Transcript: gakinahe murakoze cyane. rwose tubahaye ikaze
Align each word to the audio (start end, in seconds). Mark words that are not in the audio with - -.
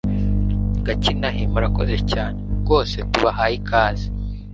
gakinahe 0.85 1.43
murakoze 1.51 1.95
cyane. 2.11 2.37
rwose 2.61 2.95
tubahaye 3.11 3.53
ikaze 3.59 4.07